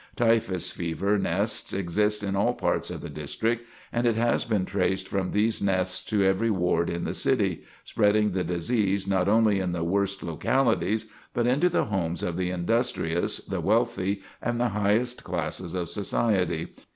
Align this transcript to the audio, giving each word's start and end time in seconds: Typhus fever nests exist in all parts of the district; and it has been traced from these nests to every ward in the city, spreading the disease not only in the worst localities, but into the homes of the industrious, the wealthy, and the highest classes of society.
Typhus 0.15 0.71
fever 0.71 1.19
nests 1.19 1.73
exist 1.73 2.23
in 2.23 2.35
all 2.35 2.55
parts 2.55 2.89
of 2.89 3.01
the 3.01 3.09
district; 3.11 3.67
and 3.93 4.07
it 4.07 4.15
has 4.15 4.43
been 4.45 4.65
traced 4.65 5.07
from 5.07 5.29
these 5.29 5.61
nests 5.61 6.03
to 6.03 6.23
every 6.25 6.49
ward 6.49 6.89
in 6.89 7.03
the 7.03 7.13
city, 7.13 7.61
spreading 7.83 8.31
the 8.31 8.43
disease 8.43 9.05
not 9.05 9.27
only 9.27 9.59
in 9.59 9.73
the 9.73 9.83
worst 9.83 10.23
localities, 10.23 11.05
but 11.35 11.45
into 11.45 11.69
the 11.69 11.85
homes 11.85 12.23
of 12.23 12.35
the 12.35 12.49
industrious, 12.49 13.37
the 13.37 13.61
wealthy, 13.61 14.23
and 14.41 14.59
the 14.59 14.69
highest 14.69 15.23
classes 15.23 15.75
of 15.75 15.87
society. 15.87 16.73